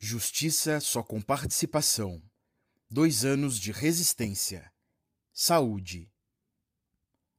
Justiça 0.00 0.78
só 0.78 1.02
com 1.02 1.20
participação. 1.20 2.22
Dois 2.88 3.24
anos 3.24 3.58
de 3.58 3.72
resistência. 3.72 4.70
Saúde. 5.32 6.08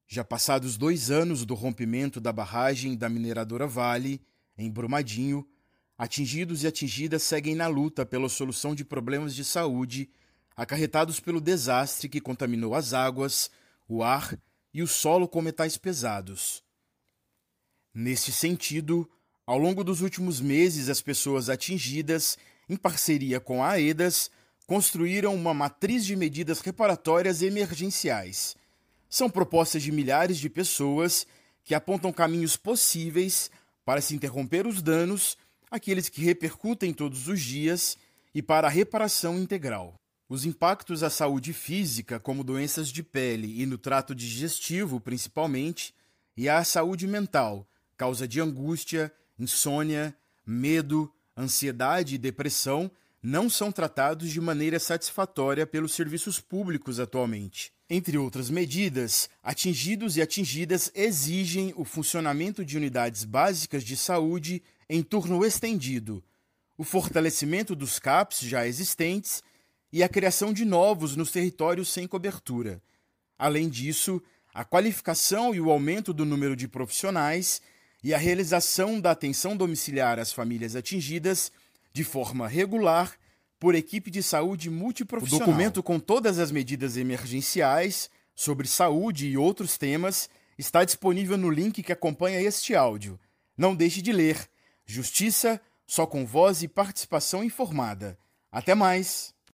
Já 0.05 0.25
passados 0.25 0.77
dois 0.77 1.09
anos 1.09 1.45
do 1.45 1.53
rompimento 1.53 2.19
da 2.19 2.33
barragem 2.33 2.97
da 2.97 3.07
mineradora 3.07 3.65
Vale, 3.65 4.21
em 4.57 4.69
Brumadinho, 4.69 5.47
atingidos 5.97 6.63
e 6.63 6.67
atingidas 6.67 7.23
seguem 7.23 7.55
na 7.55 7.67
luta 7.67 8.05
pela 8.05 8.27
solução 8.27 8.75
de 8.75 8.83
problemas 8.83 9.33
de 9.33 9.45
saúde 9.45 10.09
acarretados 10.53 11.21
pelo 11.21 11.39
desastre 11.39 12.09
que 12.09 12.19
contaminou 12.19 12.75
as 12.75 12.91
águas, 12.91 13.49
o 13.87 14.03
ar 14.03 14.37
e 14.73 14.83
o 14.83 14.87
solo 14.87 15.29
com 15.29 15.41
metais 15.41 15.77
pesados. 15.77 16.61
Nesse 17.93 18.33
sentido, 18.33 19.09
ao 19.49 19.57
longo 19.57 19.83
dos 19.83 20.01
últimos 20.01 20.39
meses, 20.39 20.89
as 20.89 21.01
pessoas 21.01 21.49
atingidas, 21.49 22.37
em 22.69 22.75
parceria 22.75 23.39
com 23.39 23.63
a 23.63 23.71
AEDAS, 23.71 24.29
construíram 24.67 25.33
uma 25.33 25.55
matriz 25.55 26.05
de 26.05 26.15
medidas 26.15 26.59
reparatórias 26.59 27.41
emergenciais. 27.41 28.55
São 29.09 29.27
propostas 29.27 29.81
de 29.81 29.91
milhares 29.91 30.37
de 30.37 30.51
pessoas 30.51 31.25
que 31.63 31.73
apontam 31.73 32.13
caminhos 32.13 32.55
possíveis 32.55 33.49
para 33.83 34.01
se 34.01 34.13
interromper 34.13 34.67
os 34.67 34.83
danos, 34.83 35.35
aqueles 35.71 36.09
que 36.09 36.21
repercutem 36.21 36.93
todos 36.93 37.27
os 37.27 37.41
dias, 37.41 37.97
e 38.35 38.43
para 38.43 38.67
a 38.67 38.69
reparação 38.69 39.39
integral. 39.39 39.95
Os 40.29 40.45
impactos 40.45 41.01
à 41.01 41.09
saúde 41.09 41.53
física, 41.53 42.19
como 42.19 42.43
doenças 42.43 42.89
de 42.89 43.01
pele 43.01 43.59
e 43.59 43.65
no 43.65 43.79
trato 43.79 44.13
digestivo 44.13 44.99
principalmente, 44.99 45.91
e 46.37 46.47
à 46.47 46.63
saúde 46.63 47.07
mental, 47.07 47.67
causa 47.97 48.27
de 48.27 48.39
angústia, 48.39 49.11
insônia, 49.39 50.15
medo, 50.45 51.11
ansiedade 51.37 52.15
e 52.15 52.17
depressão 52.17 52.91
não 53.21 53.49
são 53.49 53.71
tratados 53.71 54.29
de 54.29 54.39
maneira 54.39 54.79
satisfatória 54.79 55.65
pelos 55.65 55.93
serviços 55.93 56.39
públicos 56.39 56.99
atualmente. 56.99 57.71
Entre 57.89 58.17
outras 58.17 58.49
medidas, 58.49 59.29
atingidos 59.41 60.15
e 60.15 60.21
atingidas 60.21 60.91
exigem 60.93 61.73
o 61.75 61.83
funcionamento 61.83 62.63
de 62.63 62.77
unidades 62.77 63.23
básicas 63.23 63.83
de 63.83 63.97
saúde 63.97 64.61
em 64.87 65.01
turno 65.03 65.45
estendido, 65.45 66.23
o 66.77 66.83
fortalecimento 66.83 67.75
dos 67.75 67.99
CAPs 67.99 68.39
já 68.39 68.65
existentes 68.65 69.43
e 69.91 70.01
a 70.01 70.07
criação 70.07 70.53
de 70.53 70.63
novos 70.63 71.15
nos 71.15 71.29
territórios 71.29 71.89
sem 71.89 72.07
cobertura. 72.07 72.81
Além 73.37 73.67
disso, 73.67 74.21
a 74.53 74.63
qualificação 74.63 75.53
e 75.53 75.59
o 75.59 75.71
aumento 75.71 76.13
do 76.13 76.23
número 76.23 76.55
de 76.55 76.67
profissionais 76.67 77.61
e 78.03 78.13
a 78.13 78.17
realização 78.17 78.99
da 78.99 79.11
atenção 79.11 79.55
domiciliar 79.55 80.19
às 80.19 80.31
famílias 80.31 80.75
atingidas 80.75 81.51
de 81.91 82.03
forma 82.03 82.47
regular 82.47 83.13
por 83.59 83.75
equipe 83.75 84.09
de 84.09 84.23
saúde 84.23 84.69
multiprofissional. 84.69 85.47
O 85.47 85.51
documento 85.51 85.83
com 85.83 85.99
todas 85.99 86.39
as 86.39 86.51
medidas 86.51 86.95
emergenciais 86.95 88.09
sobre 88.33 88.67
saúde 88.67 89.27
e 89.27 89.37
outros 89.37 89.77
temas 89.77 90.29
está 90.57 90.83
disponível 90.83 91.37
no 91.37 91.49
link 91.49 91.83
que 91.83 91.91
acompanha 91.91 92.41
este 92.41 92.73
áudio. 92.73 93.19
Não 93.57 93.75
deixe 93.75 94.01
de 94.01 94.13
ler. 94.13 94.49
Justiça 94.85 95.59
só 95.85 96.05
com 96.05 96.25
voz 96.25 96.63
e 96.63 96.67
participação 96.67 97.43
informada. 97.43 98.17
Até 98.51 98.73
mais! 98.73 99.33